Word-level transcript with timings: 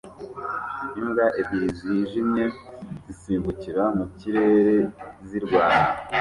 imbwa 0.99 1.25
ebyiri 1.41 1.69
zijimye 1.81 2.45
zisimbukira 3.03 3.83
mu 3.97 4.05
kirere 4.17 4.75
zirwana 5.27 5.85